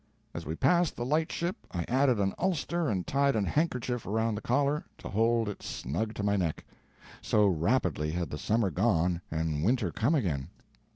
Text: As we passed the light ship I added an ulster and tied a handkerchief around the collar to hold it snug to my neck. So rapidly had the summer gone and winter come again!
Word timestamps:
As 0.33 0.47
we 0.47 0.55
passed 0.55 0.95
the 0.95 1.05
light 1.05 1.31
ship 1.31 1.55
I 1.71 1.83
added 1.87 2.19
an 2.19 2.33
ulster 2.39 2.89
and 2.89 3.05
tied 3.05 3.35
a 3.35 3.43
handkerchief 3.43 4.07
around 4.07 4.33
the 4.33 4.41
collar 4.41 4.83
to 4.97 5.09
hold 5.09 5.47
it 5.47 5.61
snug 5.61 6.15
to 6.15 6.23
my 6.23 6.35
neck. 6.35 6.65
So 7.21 7.45
rapidly 7.45 8.09
had 8.09 8.31
the 8.31 8.39
summer 8.39 8.71
gone 8.71 9.21
and 9.29 9.63
winter 9.63 9.91
come 9.91 10.15
again! 10.15 10.49